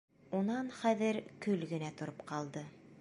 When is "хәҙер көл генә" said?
0.77-1.93